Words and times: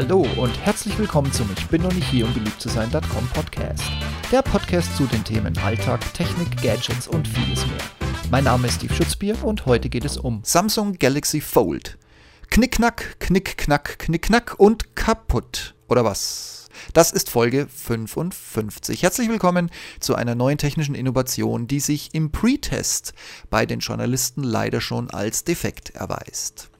Hallo 0.00 0.24
und 0.36 0.56
herzlich 0.64 0.96
willkommen 0.96 1.32
zum 1.32 1.50
Ich 1.58 1.66
bin 1.66 1.82
noch 1.82 1.92
nicht 1.92 2.08
hier, 2.08 2.24
um 2.24 2.32
beliebt 2.32 2.60
zu 2.60 2.68
sein.com 2.68 3.28
Podcast. 3.34 3.82
Der 4.30 4.42
Podcast 4.42 4.96
zu 4.96 5.06
den 5.06 5.24
Themen 5.24 5.58
Alltag, 5.58 6.14
Technik, 6.14 6.62
Gadgets 6.62 7.08
und 7.08 7.26
vieles 7.26 7.66
mehr. 7.66 7.80
Mein 8.30 8.44
Name 8.44 8.68
ist 8.68 8.76
Steve 8.76 8.94
Schutzbier 8.94 9.42
und 9.42 9.66
heute 9.66 9.88
geht 9.88 10.04
es 10.04 10.16
um 10.16 10.42
Samsung 10.44 10.92
Galaxy 11.00 11.40
Fold. 11.40 11.98
Knickknack, 12.48 13.18
knickknack, 13.18 13.98
knickknack 13.98 14.54
und 14.58 14.94
kaputt. 14.94 15.74
Oder 15.88 16.04
was? 16.04 16.68
Das 16.92 17.10
ist 17.10 17.28
Folge 17.28 17.66
55. 17.66 19.02
Herzlich 19.02 19.28
willkommen 19.28 19.68
zu 19.98 20.14
einer 20.14 20.36
neuen 20.36 20.58
technischen 20.58 20.94
Innovation, 20.94 21.66
die 21.66 21.80
sich 21.80 22.14
im 22.14 22.30
Pre-Test 22.30 23.14
bei 23.50 23.66
den 23.66 23.80
Journalisten 23.80 24.44
leider 24.44 24.80
schon 24.80 25.10
als 25.10 25.42
defekt 25.42 25.90
erweist. 25.90 26.70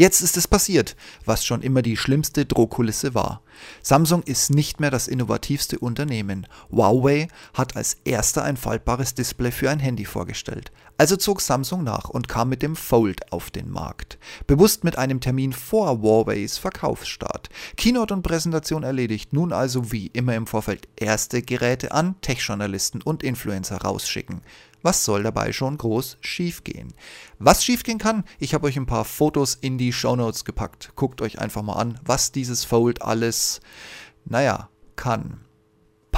Jetzt 0.00 0.20
ist 0.20 0.36
es 0.36 0.46
passiert, 0.46 0.94
was 1.24 1.44
schon 1.44 1.60
immer 1.60 1.82
die 1.82 1.96
schlimmste 1.96 2.46
Drohkulisse 2.46 3.16
war. 3.16 3.42
Samsung 3.82 4.22
ist 4.22 4.48
nicht 4.48 4.78
mehr 4.78 4.92
das 4.92 5.08
innovativste 5.08 5.80
Unternehmen. 5.80 6.46
Huawei 6.70 7.26
hat 7.52 7.74
als 7.74 7.96
erster 8.04 8.44
ein 8.44 8.56
faltbares 8.56 9.14
Display 9.14 9.50
für 9.50 9.68
ein 9.70 9.80
Handy 9.80 10.04
vorgestellt. 10.04 10.70
Also 10.98 11.16
zog 11.16 11.40
Samsung 11.40 11.82
nach 11.82 12.10
und 12.10 12.28
kam 12.28 12.48
mit 12.48 12.62
dem 12.62 12.76
Fold 12.76 13.32
auf 13.32 13.50
den 13.50 13.72
Markt. 13.72 14.18
Bewusst 14.46 14.84
mit 14.84 14.96
einem 14.98 15.20
Termin 15.20 15.52
vor 15.52 16.00
Huaweis 16.00 16.58
Verkaufsstart. 16.58 17.48
Keynote 17.76 18.14
und 18.14 18.22
Präsentation 18.22 18.84
erledigt, 18.84 19.32
nun 19.32 19.52
also 19.52 19.90
wie 19.90 20.06
immer 20.06 20.36
im 20.36 20.46
Vorfeld 20.46 20.86
erste 20.94 21.42
Geräte 21.42 21.90
an 21.90 22.14
Tech-Journalisten 22.20 23.02
und 23.02 23.24
Influencer 23.24 23.78
rausschicken. 23.78 24.42
Was 24.82 25.04
soll 25.04 25.22
dabei 25.22 25.52
schon 25.52 25.76
groß 25.76 26.18
schiefgehen? 26.20 26.94
Was 27.38 27.64
schiefgehen 27.64 27.98
kann, 27.98 28.24
ich 28.38 28.54
habe 28.54 28.66
euch 28.66 28.76
ein 28.76 28.86
paar 28.86 29.04
Fotos 29.04 29.54
in 29.54 29.78
die 29.78 29.92
Show 29.92 30.14
Notes 30.14 30.44
gepackt. 30.44 30.92
Guckt 30.94 31.20
euch 31.20 31.40
einfach 31.40 31.62
mal 31.62 31.74
an, 31.74 31.98
was 32.04 32.32
dieses 32.32 32.64
Fold 32.64 33.02
alles, 33.02 33.60
naja, 34.24 34.68
kann. 34.94 35.40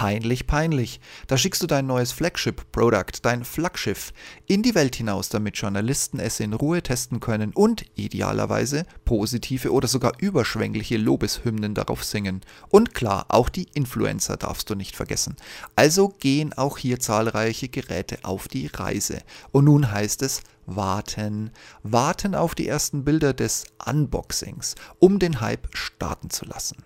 Peinlich, 0.01 0.47
peinlich. 0.47 0.98
Da 1.27 1.37
schickst 1.37 1.62
du 1.62 1.67
dein 1.67 1.87
neues 1.87 2.11
Flagship-Product, 2.12 3.19
dein 3.20 3.45
Flaggschiff, 3.45 4.15
in 4.47 4.62
die 4.62 4.75
Welt 4.75 4.97
hinaus, 4.97 5.29
damit 5.29 5.59
Journalisten 5.59 6.19
es 6.19 6.41
in 6.41 6.55
Ruhe 6.55 6.83
testen 6.83 7.20
können 7.20 7.53
und 7.53 7.84
idealerweise 7.97 8.87
positive 9.05 9.70
oder 9.70 9.89
sogar 9.89 10.12
überschwängliche 10.19 10.97
Lobeshymnen 10.97 11.75
darauf 11.75 12.03
singen. 12.03 12.41
Und 12.70 12.95
klar, 12.95 13.27
auch 13.29 13.51
die 13.51 13.67
Influencer 13.75 14.39
darfst 14.39 14.70
du 14.70 14.75
nicht 14.75 14.97
vergessen. 14.97 15.37
Also 15.77 16.09
gehen 16.09 16.55
auch 16.55 16.79
hier 16.79 16.98
zahlreiche 16.98 17.69
Geräte 17.69 18.20
auf 18.23 18.48
die 18.48 18.69
Reise. 18.69 19.19
Und 19.53 19.67
nun 19.67 19.92
heißt 19.92 20.23
es, 20.23 20.41
warten, 20.64 21.51
warten 21.83 22.35
auf 22.35 22.55
die 22.55 22.69
ersten 22.69 23.05
Bilder 23.05 23.35
des 23.35 23.64
Unboxings, 23.85 24.77
um 24.98 25.19
den 25.19 25.42
Hype 25.42 25.69
starten 25.77 26.31
zu 26.31 26.47
lassen. 26.47 26.79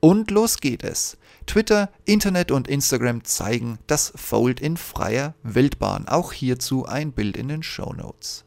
Und 0.00 0.30
los 0.30 0.58
geht 0.58 0.84
es. 0.84 1.16
Twitter, 1.46 1.90
Internet 2.04 2.50
und 2.50 2.68
Instagram 2.68 3.24
zeigen 3.24 3.78
das 3.86 4.12
Fold 4.16 4.60
in 4.60 4.76
freier 4.76 5.34
Wildbahn. 5.42 6.08
Auch 6.08 6.32
hierzu 6.32 6.86
ein 6.86 7.12
Bild 7.12 7.36
in 7.36 7.48
den 7.48 7.62
Show 7.62 7.92
Notes. 7.92 8.44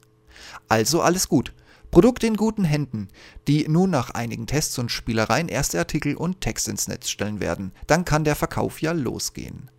Also 0.67 1.01
alles 1.01 1.29
gut. 1.29 1.53
Produkt 1.91 2.23
in 2.23 2.35
guten 2.35 2.65
Händen, 2.65 3.07
die 3.47 3.67
nun 3.67 3.89
nach 3.89 4.11
einigen 4.11 4.45
Tests 4.45 4.77
und 4.77 4.91
Spielereien 4.91 5.47
erste 5.47 5.79
Artikel 5.79 6.15
und 6.15 6.41
Text 6.41 6.67
ins 6.67 6.87
Netz 6.87 7.09
stellen 7.09 7.39
werden. 7.39 7.71
Dann 7.87 8.05
kann 8.05 8.23
der 8.23 8.35
Verkauf 8.35 8.81
ja 8.81 8.91
losgehen. 8.91 9.71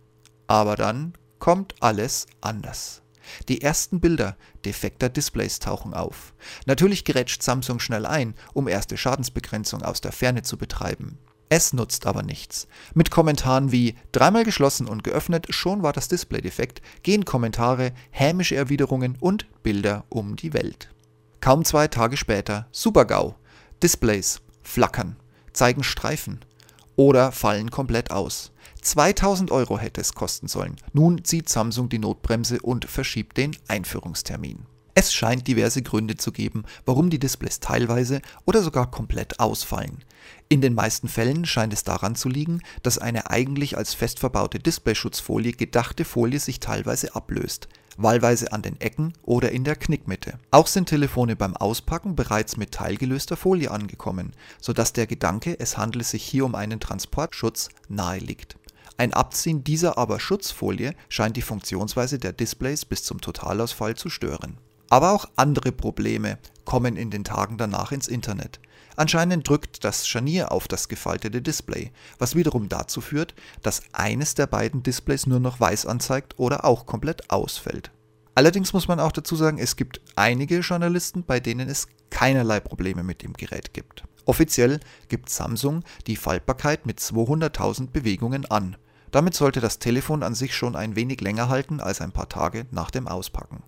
Aber 0.47 0.75
dann 0.75 1.13
kommt 1.39 1.75
alles 1.79 2.27
anders. 2.41 3.01
Die 3.47 3.61
ersten 3.61 4.01
Bilder 4.01 4.35
defekter 4.65 5.07
Displays 5.07 5.59
tauchen 5.59 5.93
auf. 5.93 6.33
Natürlich 6.65 7.05
gerätscht 7.05 7.43
Samsung 7.43 7.79
schnell 7.79 8.05
ein, 8.05 8.33
um 8.53 8.67
erste 8.67 8.97
Schadensbegrenzung 8.97 9.83
aus 9.83 10.01
der 10.01 10.11
Ferne 10.11 10.41
zu 10.41 10.57
betreiben. 10.57 11.17
Es 11.53 11.73
nutzt 11.73 12.05
aber 12.07 12.23
nichts. 12.23 12.65
Mit 12.93 13.11
Kommentaren 13.11 13.73
wie 13.73 13.95
dreimal 14.13 14.45
geschlossen 14.45 14.87
und 14.87 15.03
geöffnet, 15.03 15.47
schon 15.49 15.83
war 15.83 15.91
das 15.91 16.07
Display 16.07 16.39
defekt, 16.39 16.81
gehen 17.03 17.25
Kommentare, 17.25 17.91
hämische 18.09 18.55
Erwiderungen 18.55 19.17
und 19.19 19.47
Bilder 19.61 20.05
um 20.07 20.37
die 20.37 20.53
Welt. 20.53 20.93
Kaum 21.41 21.65
zwei 21.65 21.89
Tage 21.89 22.15
später, 22.15 22.67
Supergau. 22.71 23.35
Displays 23.83 24.39
flackern, 24.61 25.17
zeigen 25.51 25.83
Streifen 25.83 26.39
oder 26.95 27.33
fallen 27.33 27.69
komplett 27.69 28.11
aus. 28.11 28.53
2000 28.81 29.51
Euro 29.51 29.77
hätte 29.77 29.99
es 29.99 30.13
kosten 30.13 30.47
sollen. 30.47 30.77
Nun 30.93 31.25
zieht 31.25 31.49
Samsung 31.49 31.89
die 31.89 31.99
Notbremse 31.99 32.61
und 32.61 32.85
verschiebt 32.85 33.35
den 33.35 33.57
Einführungstermin. 33.67 34.67
Es 34.93 35.13
scheint 35.13 35.47
diverse 35.47 35.81
Gründe 35.81 36.17
zu 36.17 36.31
geben, 36.31 36.63
warum 36.85 37.09
die 37.09 37.19
Displays 37.19 37.59
teilweise 37.61 38.21
oder 38.45 38.61
sogar 38.61 38.91
komplett 38.91 39.39
ausfallen. 39.39 40.03
In 40.49 40.59
den 40.59 40.73
meisten 40.73 41.07
Fällen 41.07 41.45
scheint 41.45 41.71
es 41.71 41.83
daran 41.83 42.15
zu 42.15 42.27
liegen, 42.27 42.61
dass 42.83 42.97
eine 42.97 43.29
eigentlich 43.29 43.77
als 43.77 43.93
fest 43.93 44.19
verbaute 44.19 44.59
Displayschutzfolie 44.59 45.53
gedachte 45.53 46.03
Folie 46.03 46.39
sich 46.39 46.59
teilweise 46.59 47.15
ablöst, 47.15 47.69
wahlweise 47.95 48.51
an 48.51 48.61
den 48.61 48.79
Ecken 48.81 49.13
oder 49.23 49.51
in 49.51 49.63
der 49.63 49.77
Knickmitte. 49.77 50.39
Auch 50.51 50.67
sind 50.67 50.89
Telefone 50.89 51.37
beim 51.37 51.55
Auspacken 51.55 52.15
bereits 52.15 52.57
mit 52.57 52.73
teilgelöster 52.73 53.37
Folie 53.37 53.71
angekommen, 53.71 54.33
sodass 54.59 54.91
der 54.91 55.07
Gedanke, 55.07 55.57
es 55.57 55.77
handle 55.77 56.03
sich 56.03 56.23
hier 56.23 56.43
um 56.43 56.55
einen 56.55 56.81
Transportschutz, 56.81 57.69
nahe 57.87 58.19
liegt. 58.19 58.57
Ein 58.97 59.13
Abziehen 59.13 59.63
dieser 59.63 59.97
aber 59.97 60.19
Schutzfolie 60.19 60.93
scheint 61.07 61.37
die 61.37 61.41
Funktionsweise 61.41 62.19
der 62.19 62.33
Displays 62.33 62.85
bis 62.85 63.03
zum 63.03 63.21
Totalausfall 63.21 63.95
zu 63.95 64.09
stören. 64.09 64.57
Aber 64.91 65.13
auch 65.13 65.29
andere 65.37 65.71
Probleme 65.71 66.37
kommen 66.65 66.97
in 66.97 67.11
den 67.11 67.23
Tagen 67.23 67.57
danach 67.57 67.93
ins 67.93 68.09
Internet. 68.09 68.59
Anscheinend 68.97 69.47
drückt 69.47 69.85
das 69.85 70.05
Scharnier 70.05 70.51
auf 70.51 70.67
das 70.67 70.89
gefaltete 70.89 71.41
Display, 71.41 71.91
was 72.19 72.35
wiederum 72.35 72.67
dazu 72.67 72.99
führt, 72.99 73.33
dass 73.63 73.83
eines 73.93 74.35
der 74.35 74.47
beiden 74.47 74.83
Displays 74.83 75.27
nur 75.27 75.39
noch 75.39 75.61
weiß 75.61 75.85
anzeigt 75.85 76.37
oder 76.37 76.65
auch 76.65 76.85
komplett 76.85 77.31
ausfällt. 77.31 77.89
Allerdings 78.35 78.73
muss 78.73 78.89
man 78.89 78.99
auch 78.99 79.13
dazu 79.13 79.37
sagen, 79.37 79.59
es 79.59 79.77
gibt 79.77 80.01
einige 80.17 80.59
Journalisten, 80.59 81.23
bei 81.23 81.39
denen 81.39 81.69
es 81.69 81.87
keinerlei 82.09 82.59
Probleme 82.59 83.03
mit 83.03 83.23
dem 83.23 83.31
Gerät 83.31 83.73
gibt. 83.73 84.03
Offiziell 84.25 84.81
gibt 85.07 85.29
Samsung 85.29 85.85
die 86.05 86.17
Faltbarkeit 86.17 86.85
mit 86.85 86.99
200.000 86.99 87.91
Bewegungen 87.91 88.45
an. 88.51 88.75
Damit 89.11 89.35
sollte 89.35 89.61
das 89.61 89.79
Telefon 89.79 90.21
an 90.21 90.35
sich 90.35 90.53
schon 90.53 90.75
ein 90.75 90.97
wenig 90.97 91.21
länger 91.21 91.47
halten 91.47 91.79
als 91.79 92.01
ein 92.01 92.11
paar 92.11 92.27
Tage 92.27 92.65
nach 92.71 92.91
dem 92.91 93.07
Auspacken. 93.07 93.63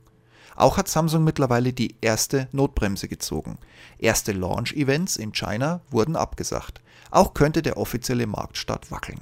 Auch 0.56 0.78
hat 0.78 0.88
Samsung 0.88 1.24
mittlerweile 1.24 1.74
die 1.74 1.96
erste 2.02 2.47
Notbremse 2.52 3.08
gezogen. 3.08 3.58
Erste 3.97 4.31
Launch-Events 4.31 5.18
in 5.18 5.34
China 5.34 5.81
wurden 5.90 6.16
abgesagt. 6.16 6.81
Auch 7.12 7.34
könnte 7.34 7.62
der 7.62 7.78
offizielle 7.78 8.28
Marktstart 8.28 8.91
wackeln. 8.91 9.22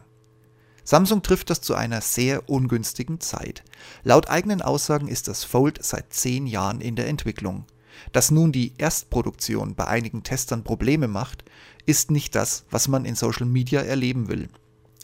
Samsung 0.83 1.21
trifft 1.21 1.49
das 1.49 1.61
zu 1.61 1.75
einer 1.75 2.01
sehr 2.01 2.49
ungünstigen 2.49 3.19
Zeit. 3.19 3.63
Laut 4.03 4.29
eigenen 4.29 4.61
Aussagen 4.61 5.07
ist 5.07 5.27
das 5.27 5.43
Fold 5.43 5.83
seit 5.83 6.13
zehn 6.13 6.47
Jahren 6.47 6.81
in 6.81 6.95
der 6.95 7.07
Entwicklung. 7.07 7.65
Dass 8.11 8.31
nun 8.31 8.51
die 8.51 8.73
Erstproduktion 8.77 9.75
bei 9.75 9.87
einigen 9.87 10.23
Testern 10.23 10.63
Probleme 10.63 11.07
macht, 11.07 11.43
ist 11.85 12.11
nicht 12.11 12.35
das, 12.35 12.65
was 12.71 12.87
man 12.87 13.05
in 13.05 13.15
Social 13.15 13.45
Media 13.45 13.81
erleben 13.81 14.27
will. 14.27 14.49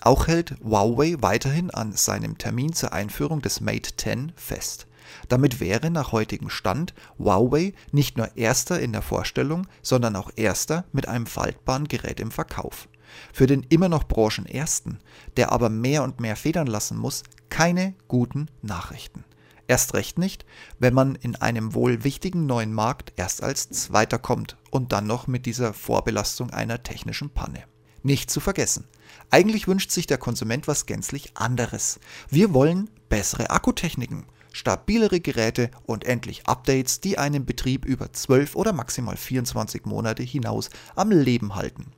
Auch 0.01 0.27
hält 0.27 0.55
Huawei 0.63 1.15
weiterhin 1.19 1.71
an 1.71 1.91
seinem 1.93 2.37
Termin 2.37 2.73
zur 2.73 2.93
Einführung 2.93 3.41
des 3.41 3.61
Mate 3.61 3.95
10 3.95 4.33
fest. 4.35 4.87
Damit 5.27 5.59
wäre 5.59 5.89
nach 5.89 6.11
heutigem 6.11 6.49
Stand 6.49 6.93
Huawei 7.17 7.73
nicht 7.91 8.17
nur 8.17 8.35
erster 8.37 8.79
in 8.79 8.91
der 8.91 9.01
Vorstellung, 9.01 9.67
sondern 9.81 10.15
auch 10.15 10.31
erster 10.35 10.85
mit 10.91 11.07
einem 11.07 11.25
faltbaren 11.25 11.87
Gerät 11.87 12.19
im 12.19 12.31
Verkauf. 12.31 12.87
Für 13.33 13.47
den 13.47 13.63
immer 13.69 13.89
noch 13.89 14.03
Branchenersten, 14.03 14.99
der 15.37 15.51
aber 15.51 15.69
mehr 15.69 16.03
und 16.03 16.19
mehr 16.19 16.35
federn 16.35 16.67
lassen 16.67 16.97
muss, 16.97 17.23
keine 17.49 17.95
guten 18.07 18.47
Nachrichten. 18.61 19.23
Erst 19.67 19.93
recht 19.93 20.17
nicht, 20.17 20.45
wenn 20.79 20.93
man 20.93 21.15
in 21.15 21.35
einem 21.35 21.73
wohl 21.73 22.03
wichtigen 22.03 22.45
neuen 22.45 22.73
Markt 22.73 23.11
erst 23.17 23.43
als 23.43 23.69
Zweiter 23.69 24.17
kommt 24.17 24.57
und 24.71 24.93
dann 24.93 25.07
noch 25.07 25.27
mit 25.27 25.45
dieser 25.45 25.73
Vorbelastung 25.73 26.51
einer 26.51 26.83
technischen 26.83 27.29
Panne. 27.29 27.63
Nicht 28.01 28.31
zu 28.31 28.39
vergessen, 28.39 28.85
eigentlich 29.29 29.67
wünscht 29.67 29.91
sich 29.91 30.07
der 30.07 30.17
Konsument 30.17 30.67
was 30.67 30.85
gänzlich 30.85 31.35
anderes. 31.35 31.99
Wir 32.29 32.53
wollen 32.53 32.89
bessere 33.09 33.49
Akkutechniken 33.49 34.25
stabilere 34.57 35.19
Geräte 35.19 35.69
und 35.85 36.05
endlich 36.05 36.47
Updates, 36.47 36.99
die 36.99 37.17
einen 37.17 37.45
Betrieb 37.45 37.85
über 37.85 38.11
12 38.11 38.55
oder 38.55 38.73
maximal 38.73 39.15
24 39.15 39.85
Monate 39.85 40.23
hinaus 40.23 40.69
am 40.95 41.11
Leben 41.11 41.55
halten. 41.55 41.91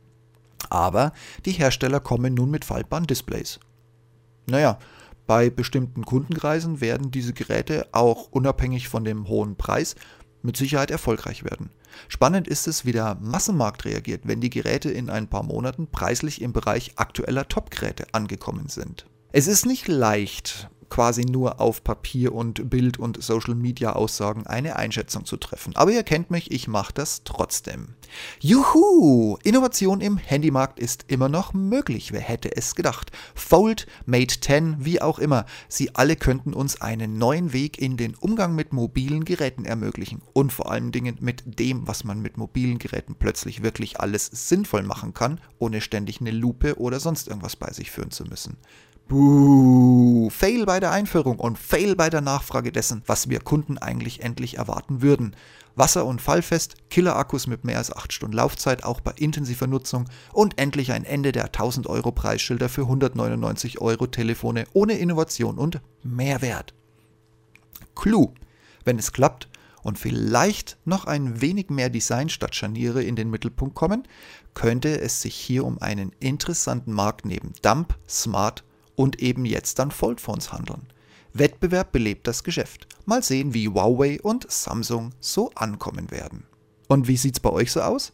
Aber 0.69 1.13
die 1.45 1.53
Hersteller 1.53 2.01
kommen 2.01 2.33
nun 2.33 2.51
mit 2.51 2.65
faltbaren 2.65 3.07
Displays. 3.07 3.59
Naja, 4.45 4.77
bei 5.25 5.49
bestimmten 5.49 6.05
Kundenkreisen 6.05 6.81
werden 6.81 7.11
diese 7.11 7.33
Geräte 7.33 7.87
auch 7.93 8.27
unabhängig 8.31 8.89
von 8.89 9.05
dem 9.05 9.27
hohen 9.27 9.55
Preis 9.55 9.95
mit 10.41 10.57
Sicherheit 10.57 10.91
erfolgreich 10.91 11.43
werden. 11.43 11.69
Spannend 12.07 12.47
ist 12.47 12.67
es, 12.67 12.83
wie 12.83 12.91
der 12.91 13.15
Massenmarkt 13.21 13.85
reagiert, 13.85 14.21
wenn 14.25 14.41
die 14.41 14.49
Geräte 14.49 14.91
in 14.91 15.09
ein 15.09 15.29
paar 15.29 15.43
Monaten 15.43 15.87
preislich 15.87 16.41
im 16.41 16.51
Bereich 16.51 16.93
aktueller 16.97 17.47
Top-Geräte 17.47 18.07
angekommen 18.11 18.67
sind. 18.67 19.05
Es 19.31 19.47
ist 19.47 19.65
nicht 19.65 19.87
leicht, 19.87 20.69
quasi 20.89 21.25
nur 21.25 21.59
auf 21.59 21.83
Papier 21.83 22.33
und 22.33 22.69
Bild 22.69 22.99
und 22.99 23.21
Social 23.21 23.55
Media 23.55 23.93
Aussagen 23.93 24.47
eine 24.47 24.75
Einschätzung 24.75 25.25
zu 25.25 25.37
treffen. 25.37 25.75
Aber 25.75 25.91
ihr 25.91 26.03
kennt 26.03 26.31
mich, 26.31 26.51
ich 26.51 26.67
mache 26.67 26.93
das 26.93 27.23
trotzdem. 27.23 27.95
Juhu! 28.39 29.37
Innovation 29.43 30.01
im 30.01 30.17
Handymarkt 30.17 30.79
ist 30.79 31.05
immer 31.07 31.29
noch 31.29 31.53
möglich. 31.53 32.11
Wer 32.11 32.21
hätte 32.21 32.55
es 32.55 32.75
gedacht? 32.75 33.11
Fold, 33.35 33.87
Mate 34.05 34.39
10, 34.39 34.77
wie 34.79 35.01
auch 35.01 35.19
immer. 35.19 35.45
Sie 35.67 35.95
alle 35.95 36.15
könnten 36.15 36.53
uns 36.53 36.81
einen 36.81 37.17
neuen 37.17 37.53
Weg 37.53 37.79
in 37.79 37.97
den 37.97 38.15
Umgang 38.15 38.55
mit 38.55 38.73
mobilen 38.73 39.25
Geräten 39.25 39.65
ermöglichen. 39.65 40.21
Und 40.33 40.51
vor 40.51 40.71
allen 40.71 40.91
Dingen 40.91 41.17
mit 41.19 41.43
dem, 41.45 41.87
was 41.87 42.03
man 42.03 42.21
mit 42.21 42.37
mobilen 42.37 42.79
Geräten 42.79 43.15
plötzlich 43.15 43.63
wirklich 43.63 43.99
alles 43.99 44.25
sinnvoll 44.25 44.83
machen 44.83 45.13
kann, 45.13 45.39
ohne 45.59 45.81
ständig 45.81 46.21
eine 46.21 46.31
Lupe 46.31 46.79
oder 46.79 46.99
sonst 46.99 47.27
irgendwas 47.27 47.55
bei 47.55 47.71
sich 47.71 47.91
führen 47.91 48.11
zu 48.11 48.23
müssen. 48.25 48.57
Buh, 49.09 50.29
Fail 50.29 50.67
bei 50.67 50.79
der 50.79 50.91
Einführung 50.91 51.39
und 51.39 51.57
Fail 51.57 51.95
bei 51.95 52.11
der 52.11 52.21
Nachfrage 52.21 52.71
dessen, 52.71 53.01
was 53.07 53.27
wir 53.27 53.39
Kunden 53.39 53.79
eigentlich 53.79 54.21
endlich 54.21 54.57
erwarten 54.57 55.01
würden. 55.01 55.35
Wasser- 55.75 56.05
und 56.05 56.21
fallfest, 56.21 56.75
Killer-Akkus 56.91 57.47
mit 57.47 57.63
mehr 57.63 57.79
als 57.79 57.91
8 57.91 58.13
Stunden 58.13 58.35
Laufzeit, 58.35 58.83
auch 58.83 59.01
bei 59.01 59.13
intensiver 59.17 59.65
Nutzung 59.65 60.05
und 60.31 60.59
endlich 60.59 60.91
ein 60.91 61.05
Ende 61.05 61.31
der 61.31 61.45
1000 61.45 61.87
Euro 61.87 62.11
Preisschilder 62.11 62.69
für 62.69 62.83
199 62.83 63.81
Euro 63.81 64.05
Telefone 64.05 64.65
ohne 64.73 64.93
Innovation 64.93 65.57
und 65.57 65.81
Mehrwert. 66.03 66.75
Clou. 67.95 68.35
Wenn 68.85 68.99
es 68.99 69.11
klappt, 69.11 69.49
und 69.81 69.97
vielleicht 69.97 70.77
noch 70.85 71.05
ein 71.05 71.41
wenig 71.41 71.69
mehr 71.69 71.89
Design 71.89 72.27
statt 72.29 72.53
Scharniere 72.53 73.01
in 73.01 73.15
den 73.15 73.29
Mittelpunkt 73.29 73.75
kommen, 73.75 74.03
könnte 74.53 74.99
es 74.99 75.21
sich 75.21 75.33
hier 75.33 75.65
um 75.65 75.81
einen 75.81 76.11
interessanten 76.19 76.91
Markt 76.91 77.25
neben 77.25 77.53
Dump, 77.61 77.97
Smart 78.07 78.65
und 78.99 79.21
eben 79.21 79.45
jetzt 79.45 79.79
dann 79.79 79.91
Foldphones 79.91 80.51
handeln. 80.51 80.87
Wettbewerb 81.31 81.93
belebt 81.93 82.27
das 82.27 82.43
Geschäft. 82.43 82.85
Mal 83.05 83.23
sehen, 83.23 83.53
wie 83.53 83.69
Huawei 83.69 84.19
und 84.21 84.51
Samsung 84.51 85.11
so 85.21 85.51
ankommen 85.55 86.11
werden. 86.11 86.43
Und 86.89 87.07
wie 87.07 87.15
sieht's 87.15 87.39
bei 87.39 87.49
euch 87.49 87.71
so 87.71 87.79
aus? 87.79 88.11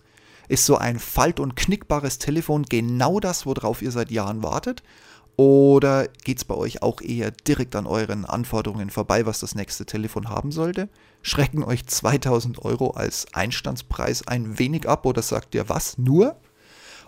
Ist 0.47 0.63
so 0.63 0.77
ein 0.77 0.99
falt- 0.99 1.39
und 1.39 1.55
knickbares 1.55 2.19
Telefon 2.19 2.67
genau 2.69 3.19
das, 3.19 3.47
worauf 3.47 3.81
ihr 3.81 3.89
seit 3.89 4.11
Jahren 4.11 4.43
wartet? 4.43 4.83
Oder 5.37 6.07
geht 6.23 6.37
es 6.37 6.45
bei 6.45 6.53
euch 6.53 6.83
auch 6.83 7.01
eher 7.01 7.31
direkt 7.31 7.75
an 7.75 7.87
euren 7.87 8.23
Anforderungen 8.23 8.91
vorbei, 8.91 9.25
was 9.25 9.39
das 9.39 9.55
nächste 9.55 9.87
Telefon 9.87 10.29
haben 10.29 10.51
sollte? 10.51 10.87
Schrecken 11.23 11.63
euch 11.63 11.87
2000 11.87 12.63
Euro 12.63 12.91
als 12.91 13.25
Einstandspreis 13.33 14.27
ein 14.27 14.59
wenig 14.59 14.87
ab 14.87 15.07
oder 15.07 15.23
sagt 15.23 15.55
ihr 15.55 15.67
was? 15.67 15.97
Nur? 15.97 16.39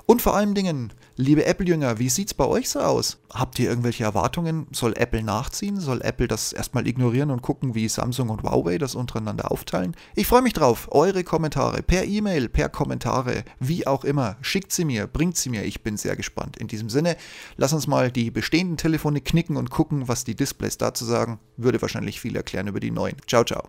Und 0.09 0.21
vor 0.21 0.37
allen 0.37 0.55
Dingen, 0.55 0.93
liebe 1.17 1.43
Apple-Jünger, 1.43 1.99
wie 1.99 2.07
sieht's 2.07 2.33
bei 2.33 2.45
euch 2.45 2.69
so 2.69 2.79
aus? 2.79 3.17
Habt 3.33 3.59
ihr 3.59 3.69
irgendwelche 3.69 4.05
Erwartungen? 4.05 4.65
Soll 4.71 4.93
Apple 4.95 5.21
nachziehen? 5.21 5.81
Soll 5.81 6.01
Apple 6.01 6.29
das 6.29 6.53
erstmal 6.53 6.87
ignorieren 6.87 7.29
und 7.29 7.41
gucken, 7.41 7.75
wie 7.75 7.89
Samsung 7.89 8.29
und 8.29 8.41
Huawei 8.41 8.77
das 8.77 8.95
untereinander 8.95 9.51
aufteilen? 9.51 9.97
Ich 10.15 10.25
freue 10.25 10.41
mich 10.41 10.53
drauf. 10.53 10.87
Eure 10.93 11.25
Kommentare 11.25 11.83
per 11.83 12.05
E-Mail, 12.05 12.47
per 12.47 12.69
Kommentare, 12.69 13.43
wie 13.59 13.85
auch 13.85 14.05
immer. 14.05 14.37
Schickt 14.39 14.71
sie 14.71 14.85
mir, 14.85 15.07
bringt 15.07 15.35
sie 15.35 15.49
mir. 15.49 15.65
Ich 15.65 15.83
bin 15.83 15.97
sehr 15.97 16.15
gespannt. 16.15 16.55
In 16.55 16.67
diesem 16.67 16.89
Sinne, 16.89 17.17
lass 17.57 17.73
uns 17.73 17.85
mal 17.85 18.09
die 18.09 18.31
bestehenden 18.31 18.77
Telefone 18.77 19.19
knicken 19.19 19.57
und 19.57 19.71
gucken, 19.71 20.07
was 20.07 20.23
die 20.23 20.35
Displays 20.35 20.77
dazu 20.77 21.03
sagen. 21.03 21.37
Würde 21.57 21.81
wahrscheinlich 21.81 22.21
viel 22.21 22.37
erklären 22.37 22.67
über 22.67 22.79
die 22.79 22.91
neuen. 22.91 23.17
Ciao, 23.27 23.43
ciao. 23.43 23.65